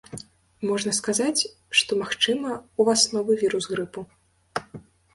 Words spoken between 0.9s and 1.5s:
сказаць,